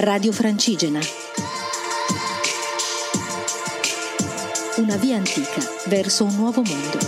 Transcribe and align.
Radio 0.00 0.30
Francigena. 0.30 1.00
Una 4.76 4.94
via 4.94 5.16
antica 5.16 5.60
verso 5.86 6.22
un 6.22 6.36
nuovo 6.36 6.62
mondo. 6.62 6.98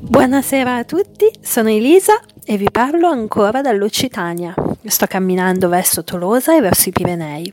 Buonasera 0.00 0.76
a 0.78 0.84
tutti, 0.84 1.30
sono 1.40 1.68
Elisa 1.68 2.20
e 2.44 2.56
vi 2.56 2.68
parlo 2.72 3.06
ancora 3.06 3.60
dall'Occitania. 3.60 4.52
Sto 4.84 5.06
camminando 5.06 5.68
verso 5.68 6.02
Tolosa 6.02 6.56
e 6.56 6.60
verso 6.60 6.88
i 6.88 6.92
Pirenei. 6.92 7.52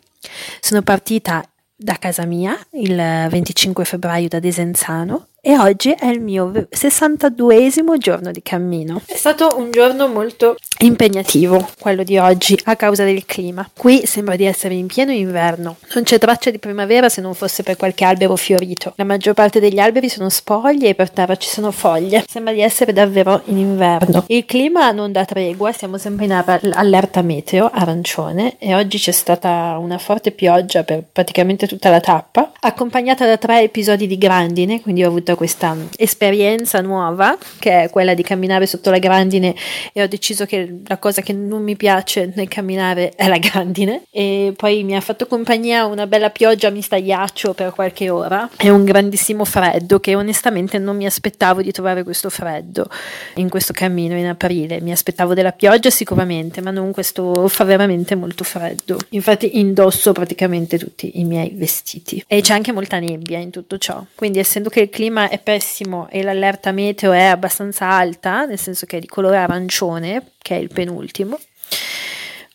Sono 0.59 0.81
partita 0.81 1.47
da 1.75 1.97
casa 1.99 2.25
mia 2.25 2.57
il 2.71 2.95
25 3.29 3.85
febbraio 3.85 4.27
da 4.27 4.39
Desenzano 4.39 5.27
e 5.47 5.57
oggi 5.57 5.91
è 5.97 6.07
il 6.07 6.19
mio 6.19 6.51
62esimo 6.51 7.95
giorno 7.97 8.31
di 8.31 8.41
cammino. 8.41 9.01
È 9.05 9.15
stato 9.15 9.55
un 9.55 9.71
giorno 9.71 10.09
molto 10.09 10.57
impegnativo, 10.79 11.65
quello 11.79 12.03
di 12.03 12.17
oggi, 12.17 12.59
a 12.65 12.75
causa 12.75 13.05
del 13.05 13.25
clima. 13.25 13.65
Qui 13.73 14.05
sembra 14.05 14.35
di 14.35 14.43
essere 14.43 14.73
in 14.73 14.87
pieno 14.87 15.13
inverno. 15.13 15.77
Non 15.93 16.03
c'è 16.03 16.17
traccia 16.17 16.49
di 16.51 16.59
primavera 16.59 17.07
se 17.07 17.21
non 17.21 17.33
fosse 17.33 17.63
per 17.63 17.77
qualche 17.77 18.03
albero 18.03 18.35
fiorito. 18.35 18.91
La 18.97 19.05
maggior 19.05 19.35
parte 19.35 19.61
degli 19.61 19.79
alberi 19.79 20.09
sono 20.09 20.27
spoglie 20.27 20.89
e 20.89 20.95
per 20.95 21.11
terra 21.11 21.37
ci 21.37 21.47
sono 21.47 21.71
foglie. 21.71 22.25
Sembra 22.27 22.51
di 22.51 22.59
essere 22.59 22.91
davvero 22.91 23.41
in 23.45 23.57
inverno. 23.57 24.25
Il 24.27 24.43
clima 24.43 24.91
non 24.91 25.13
dà 25.13 25.23
tregua, 25.23 25.71
siamo 25.71 25.97
sempre 25.97 26.25
in 26.25 26.33
allerta 26.33 27.21
meteo 27.21 27.71
arancione 27.71 28.57
e 28.59 28.75
oggi 28.75 28.97
c'è 28.97 29.13
stata 29.13 29.77
una 29.79 29.97
forte 29.97 30.31
pioggia 30.31 30.83
per 30.83 31.05
praticamente 31.09 31.67
tutta 31.67 31.89
la 31.89 32.01
tappa, 32.01 32.51
accompagnata 32.59 33.25
da 33.25 33.37
tre 33.37 33.61
episodi 33.61 34.07
di 34.07 34.17
grandine, 34.17 34.81
quindi 34.81 35.05
ho 35.05 35.07
avuto 35.07 35.35
questa 35.37 35.77
esperienza 35.95 36.81
nuova 36.81 37.37
che 37.59 37.83
è 37.83 37.89
quella 37.89 38.15
di 38.15 38.23
camminare 38.23 38.65
sotto 38.65 38.89
la 38.89 38.97
grandine 38.97 39.55
e 39.93 40.01
ho 40.01 40.07
deciso 40.07 40.45
che 40.45 40.81
la 40.85 40.97
cosa 40.97 41.21
che 41.21 41.31
non 41.31 41.63
mi 41.63 41.75
piace 41.75 42.33
nel 42.35 42.47
camminare 42.47 43.13
è 43.15 43.27
la 43.27 43.37
grandine. 43.37 44.03
E 44.11 44.53
poi 44.57 44.83
mi 44.83 44.95
ha 44.95 45.01
fatto 45.01 45.27
compagnia 45.27 45.85
una 45.85 46.07
bella 46.07 46.31
pioggia 46.31 46.69
mista 46.69 46.99
ghiaccio 46.99 47.53
per 47.53 47.71
qualche 47.71 48.09
ora. 48.09 48.49
E 48.57 48.69
un 48.69 48.83
grandissimo 48.83 49.45
freddo 49.45 49.99
che 49.99 50.15
onestamente 50.15 50.79
non 50.79 50.97
mi 50.97 51.05
aspettavo 51.05 51.61
di 51.61 51.71
trovare 51.71 52.03
questo 52.03 52.29
freddo 52.29 52.89
in 53.35 53.49
questo 53.49 53.73
cammino 53.73 54.17
in 54.17 54.27
aprile. 54.27 54.81
Mi 54.81 54.91
aspettavo 54.91 55.33
della 55.33 55.51
pioggia 55.51 55.89
sicuramente 55.89 56.61
ma 56.61 56.71
non 56.71 56.91
questo 56.91 57.47
fa 57.47 57.63
veramente 57.63 58.15
molto 58.15 58.43
freddo. 58.43 58.97
Infatti 59.09 59.59
indosso 59.59 60.11
praticamente 60.11 60.77
tutti 60.79 61.19
i 61.19 61.23
miei 61.23 61.51
vestiti. 61.53 62.23
E 62.27 62.41
c'è 62.41 62.53
anche 62.53 62.71
molta 62.71 62.99
nebbia 62.99 63.37
in 63.37 63.51
tutto 63.51 63.77
ciò. 63.77 64.03
Quindi 64.15 64.39
essendo 64.39 64.69
che 64.69 64.81
il 64.81 64.89
clima 64.89 65.16
è 65.25 65.39
pessimo 65.39 66.07
e 66.09 66.21
l'allerta 66.21 66.71
meteo 66.71 67.11
è 67.11 67.23
abbastanza 67.23 67.89
alta, 67.89 68.45
nel 68.45 68.59
senso 68.59 68.85
che 68.85 68.97
è 68.97 68.99
di 68.99 69.07
colore 69.07 69.37
arancione, 69.37 70.33
che 70.37 70.55
è 70.55 70.59
il 70.59 70.69
penultimo, 70.71 71.39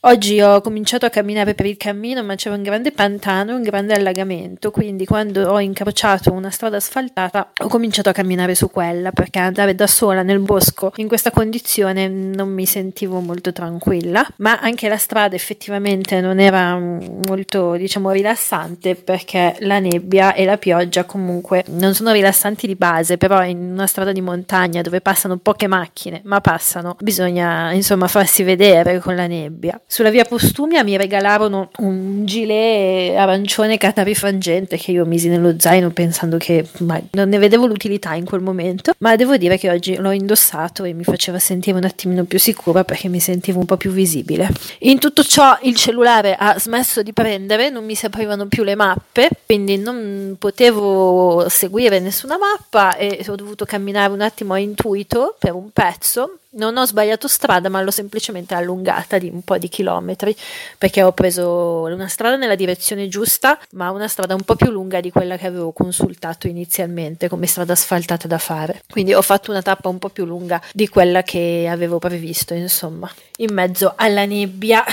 Oggi 0.04 0.40
ho 0.40 0.60
cominciato 0.62 1.06
a 1.06 1.10
camminare 1.10 1.54
per 1.54 1.64
il 1.64 1.76
cammino, 1.76 2.24
ma 2.24 2.34
c'era 2.34 2.56
un 2.56 2.64
grande 2.64 2.90
pantano 2.90 3.54
un 3.54 3.62
grande 3.62 3.94
allagamento, 3.94 4.72
quindi 4.72 5.06
quando 5.06 5.48
ho 5.48 5.60
incrociato 5.60 6.32
una 6.32 6.50
strada 6.50 6.78
asfaltata 6.78 7.52
ho 7.56 7.68
cominciato 7.68 8.08
a 8.08 8.12
camminare 8.12 8.56
su 8.56 8.68
quella, 8.68 9.12
perché 9.12 9.38
andare 9.38 9.76
da 9.76 9.86
sola 9.86 10.22
nel 10.24 10.40
bosco 10.40 10.90
in 10.96 11.06
questa 11.06 11.30
condizione 11.30 12.08
non 12.08 12.48
mi 12.48 12.66
sentivo 12.66 13.20
molto 13.20 13.52
tranquilla, 13.52 14.26
ma 14.38 14.58
anche 14.58 14.88
la 14.88 14.96
strada 14.96 15.36
effettivamente 15.36 16.20
non 16.20 16.40
era 16.40 16.76
molto, 16.76 17.74
diciamo, 17.74 18.10
rilassante 18.10 18.96
perché 18.96 19.54
la 19.60 19.78
nebbia 19.78 20.34
e 20.34 20.44
la 20.44 20.58
pioggia 20.58 21.04
comunque 21.04 21.62
non 21.68 21.94
sono 21.94 22.10
rilassanti 22.10 22.66
di 22.66 22.74
base, 22.74 23.18
però 23.18 23.44
in 23.44 23.70
una 23.70 23.86
strada 23.86 24.10
di 24.10 24.20
montagna 24.20 24.82
dove 24.82 25.00
passano 25.00 25.36
poche 25.36 25.68
macchine, 25.68 26.22
ma 26.24 26.40
passano, 26.40 26.96
bisogna 26.98 27.70
insomma 27.70 28.08
farsi 28.08 28.42
vedere 28.42 28.98
con 28.98 29.14
la 29.14 29.28
nebbia. 29.28 29.80
Sulla 29.92 30.08
via 30.08 30.24
Postumia 30.24 30.82
mi 30.82 30.96
regalarono 30.96 31.68
un 31.80 32.24
gilet 32.24 33.14
arancione 33.14 33.76
catarifrangente 33.76 34.78
che 34.78 34.90
io 34.90 35.04
misi 35.04 35.28
nello 35.28 35.56
zaino 35.58 35.90
pensando 35.90 36.38
che 36.38 36.66
non 36.78 37.28
ne 37.28 37.36
vedevo 37.36 37.66
l'utilità 37.66 38.14
in 38.14 38.24
quel 38.24 38.40
momento, 38.40 38.94
ma 39.00 39.14
devo 39.16 39.36
dire 39.36 39.58
che 39.58 39.68
oggi 39.68 39.96
l'ho 39.96 40.10
indossato 40.12 40.84
e 40.84 40.94
mi 40.94 41.04
faceva 41.04 41.38
sentire 41.38 41.76
un 41.76 41.84
attimino 41.84 42.24
più 42.24 42.38
sicura 42.38 42.84
perché 42.84 43.08
mi 43.08 43.20
sentivo 43.20 43.58
un 43.58 43.66
po' 43.66 43.76
più 43.76 43.90
visibile. 43.90 44.48
In 44.78 44.98
tutto 44.98 45.22
ciò 45.24 45.58
il 45.60 45.76
cellulare 45.76 46.36
ha 46.38 46.58
smesso 46.58 47.02
di 47.02 47.12
prendere, 47.12 47.68
non 47.68 47.84
mi 47.84 47.94
si 47.94 48.06
aprivano 48.06 48.46
più 48.46 48.62
le 48.62 48.74
mappe, 48.74 49.28
quindi 49.44 49.76
non 49.76 50.36
potevo 50.38 51.50
seguire 51.50 52.00
nessuna 52.00 52.38
mappa 52.38 52.96
e 52.96 53.22
ho 53.28 53.34
dovuto 53.34 53.66
camminare 53.66 54.10
un 54.10 54.22
attimo 54.22 54.54
a 54.54 54.58
intuito 54.58 55.36
per 55.38 55.52
un 55.52 55.68
pezzo 55.70 56.38
non 56.52 56.76
ho 56.76 56.84
sbagliato 56.84 57.28
strada, 57.28 57.68
ma 57.68 57.80
l'ho 57.82 57.90
semplicemente 57.90 58.54
allungata 58.54 59.18
di 59.18 59.28
un 59.32 59.42
po' 59.42 59.58
di 59.58 59.68
chilometri 59.68 60.34
perché 60.78 61.02
ho 61.02 61.12
preso 61.12 61.82
una 61.82 62.08
strada 62.08 62.36
nella 62.36 62.54
direzione 62.54 63.08
giusta, 63.08 63.58
ma 63.72 63.90
una 63.90 64.08
strada 64.08 64.34
un 64.34 64.42
po' 64.42 64.56
più 64.56 64.70
lunga 64.70 65.00
di 65.00 65.10
quella 65.10 65.36
che 65.36 65.46
avevo 65.46 65.72
consultato 65.72 66.46
inizialmente 66.46 67.28
come 67.28 67.46
strada 67.46 67.72
asfaltata 67.72 68.26
da 68.26 68.38
fare. 68.38 68.82
Quindi 68.90 69.14
ho 69.14 69.22
fatto 69.22 69.50
una 69.50 69.62
tappa 69.62 69.88
un 69.88 69.98
po' 69.98 70.08
più 70.08 70.24
lunga 70.24 70.60
di 70.72 70.88
quella 70.88 71.22
che 71.22 71.66
avevo 71.70 71.98
previsto, 71.98 72.54
insomma, 72.54 73.10
in 73.36 73.52
mezzo 73.52 73.92
alla 73.96 74.24
nebbia 74.24 74.84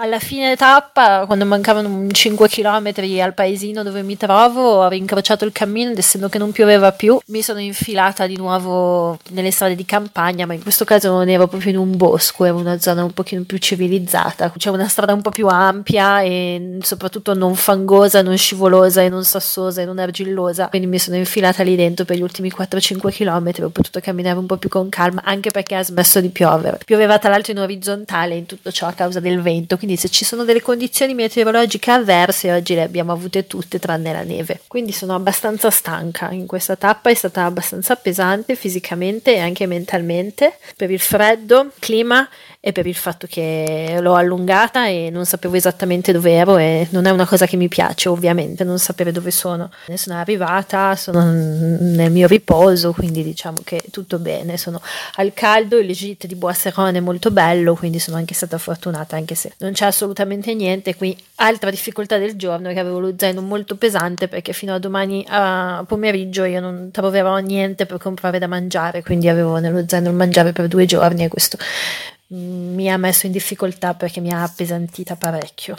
alla 0.00 0.18
fine 0.20 0.54
tappa, 0.56 1.24
quando 1.26 1.44
mancavano 1.44 2.06
5 2.10 2.48
km 2.48 2.92
al 3.20 3.34
paesino 3.34 3.82
dove 3.82 4.02
mi 4.02 4.16
trovo, 4.16 4.82
ho 4.82 4.88
rincrociato 4.88 5.44
il 5.44 5.52
cammino 5.52 5.90
ed 5.90 5.98
essendo 5.98 6.28
che 6.28 6.38
non 6.38 6.52
pioveva 6.52 6.92
più, 6.92 7.18
mi 7.26 7.42
sono 7.42 7.58
infilata 7.58 8.26
di 8.26 8.36
nuovo 8.36 9.18
nelle 9.30 9.50
strade 9.50 9.74
di 9.74 9.84
campagna, 9.84 10.46
ma 10.46 10.54
in 10.54 10.62
questo 10.62 10.84
caso 10.84 11.10
non 11.10 11.28
ero 11.28 11.48
proprio 11.48 11.72
in 11.72 11.78
un 11.78 11.96
bosco, 11.96 12.44
era 12.44 12.54
una 12.54 12.78
zona 12.78 13.02
un 13.02 13.12
pochino 13.12 13.42
più 13.42 13.58
civilizzata. 13.58 14.52
C'è 14.56 14.70
una 14.70 14.86
strada 14.86 15.12
un 15.12 15.22
po' 15.22 15.30
più 15.30 15.48
ampia 15.48 16.20
e 16.22 16.78
soprattutto 16.80 17.34
non 17.34 17.56
fangosa, 17.56 18.22
non 18.22 18.36
scivolosa 18.36 19.02
e 19.02 19.08
non 19.08 19.24
sassosa 19.24 19.82
e 19.82 19.84
non 19.84 19.98
argillosa, 19.98 20.68
quindi 20.68 20.86
mi 20.86 20.98
sono 20.98 21.16
infilata 21.16 21.64
lì 21.64 21.74
dentro 21.74 22.04
per 22.04 22.16
gli 22.16 22.22
ultimi 22.22 22.52
4-5 22.56 23.10
km, 23.10 23.64
ho 23.64 23.70
potuto 23.70 23.98
camminare 24.00 24.38
un 24.38 24.46
po' 24.46 24.58
più 24.58 24.68
con 24.68 24.88
calma, 24.88 25.22
anche 25.24 25.50
perché 25.50 25.74
ha 25.74 25.82
smesso 25.82 26.20
di 26.20 26.28
piovere. 26.28 26.78
Pioveva 26.84 27.18
tra 27.18 27.30
l'altro 27.30 27.50
in 27.52 27.58
orizzontale 27.58 28.36
in 28.36 28.46
tutto 28.46 28.70
ciò 28.70 28.86
a 28.86 28.92
causa 28.92 29.18
del 29.18 29.40
vento, 29.42 29.76
quindi 29.76 29.87
quindi 29.88 30.06
se 30.06 30.10
ci 30.10 30.26
sono 30.26 30.44
delle 30.44 30.60
condizioni 30.60 31.14
meteorologiche 31.14 31.90
avverse 31.90 32.52
oggi 32.52 32.74
le 32.74 32.82
abbiamo 32.82 33.12
avute 33.12 33.46
tutte 33.46 33.78
tranne 33.78 34.12
la 34.12 34.22
neve. 34.22 34.60
Quindi 34.66 34.92
sono 34.92 35.14
abbastanza 35.14 35.70
stanca 35.70 36.30
in 36.30 36.46
questa 36.46 36.76
tappa, 36.76 37.08
è 37.08 37.14
stata 37.14 37.44
abbastanza 37.44 37.96
pesante 37.96 38.54
fisicamente 38.54 39.34
e 39.34 39.38
anche 39.38 39.64
mentalmente 39.64 40.58
per 40.76 40.90
il 40.90 41.00
freddo, 41.00 41.70
clima 41.78 42.28
e 42.60 42.72
per 42.72 42.86
il 42.86 42.94
fatto 42.94 43.28
che 43.28 43.98
l'ho 44.00 44.14
allungata 44.14 44.88
e 44.88 45.10
non 45.12 45.24
sapevo 45.24 45.54
esattamente 45.54 46.10
dove 46.10 46.32
ero 46.32 46.56
e 46.56 46.88
non 46.90 47.06
è 47.06 47.10
una 47.10 47.26
cosa 47.26 47.46
che 47.46 47.56
mi 47.56 47.68
piace 47.68 48.08
ovviamente 48.08 48.64
non 48.64 48.78
sapere 48.80 49.12
dove 49.12 49.30
sono. 49.30 49.70
Ne 49.86 49.96
sono 49.96 50.18
arrivata, 50.18 50.96
sono 50.96 51.22
nel 51.22 52.10
mio 52.10 52.26
riposo, 52.26 52.92
quindi 52.92 53.22
diciamo 53.22 53.58
che 53.62 53.80
tutto 53.92 54.18
bene, 54.18 54.56
sono 54.56 54.82
al 55.14 55.32
caldo, 55.32 55.78
il 55.78 55.92
gite 55.92 56.26
di 56.26 56.34
Boisserone 56.34 56.98
è 56.98 57.00
molto 57.00 57.30
bello, 57.30 57.74
quindi 57.74 58.00
sono 58.00 58.16
anche 58.16 58.34
stata 58.34 58.58
fortunata 58.58 59.14
anche 59.14 59.36
se 59.36 59.52
non 59.58 59.72
c'è 59.72 59.86
assolutamente 59.86 60.52
niente. 60.54 60.96
Qui 60.96 61.16
altra 61.36 61.70
difficoltà 61.70 62.18
del 62.18 62.34
giorno 62.34 62.70
è 62.70 62.72
che 62.74 62.80
avevo 62.80 62.98
lo 62.98 63.14
zaino 63.16 63.40
molto 63.40 63.76
pesante 63.76 64.26
perché 64.26 64.52
fino 64.52 64.74
a 64.74 64.78
domani 64.80 65.24
a 65.28 65.84
pomeriggio 65.86 66.44
io 66.44 66.60
non 66.60 66.90
troverò 66.90 67.36
niente 67.38 67.86
per 67.86 67.98
comprare 67.98 68.40
da 68.40 68.48
mangiare, 68.48 69.02
quindi 69.04 69.28
avevo 69.28 69.58
nello 69.58 69.84
zaino 69.86 70.08
il 70.08 70.16
mangiare 70.16 70.52
per 70.52 70.66
due 70.66 70.86
giorni 70.86 71.22
e 71.22 71.28
questo 71.28 71.56
mi 72.28 72.90
ha 72.90 72.96
messo 72.96 73.26
in 73.26 73.32
difficoltà 73.32 73.94
perché 73.94 74.20
mi 74.20 74.32
ha 74.32 74.42
appesantita 74.42 75.16
parecchio 75.16 75.76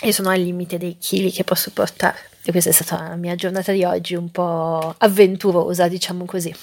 e 0.00 0.12
sono 0.12 0.30
al 0.30 0.40
limite 0.40 0.78
dei 0.78 0.96
chili 0.98 1.30
che 1.30 1.44
posso 1.44 1.70
portare. 1.72 2.18
E 2.44 2.50
questa 2.50 2.70
è 2.70 2.72
stata 2.72 3.08
la 3.08 3.16
mia 3.16 3.34
giornata 3.34 3.72
di 3.72 3.84
oggi, 3.84 4.14
un 4.14 4.30
po' 4.30 4.94
avventurosa, 4.96 5.88
diciamo 5.88 6.24
così. 6.24 6.54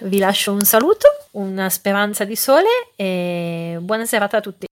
Vi 0.00 0.18
lascio 0.18 0.52
un 0.52 0.62
saluto, 0.62 1.08
una 1.32 1.68
speranza 1.68 2.24
di 2.24 2.36
sole 2.36 2.68
e 2.96 3.76
buona 3.80 4.06
serata 4.06 4.38
a 4.38 4.40
tutti. 4.40 4.64